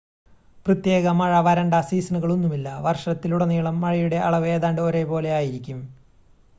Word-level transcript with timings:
"പ്രത്യേക 0.65 1.07
"മഴ" 1.11 1.41
"വരണ്ട" 1.41 1.73
സീസണുകളൊന്നുമില്ല: 1.81 2.79
വർഷത്തിലുടനീളം 2.79 3.81
മഴയുടെ 3.81 4.19
അളവ് 4.21 4.47
ഏതാണ്ട് 4.47 4.81
ഒരേപോലെ 4.81 5.31
ആയിരിക്കും. 5.31 5.81